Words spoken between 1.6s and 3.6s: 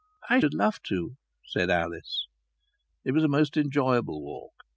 Alice. It was a most